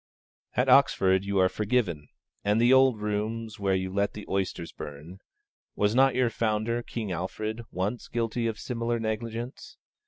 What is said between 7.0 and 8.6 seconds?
Alfred, once guilty of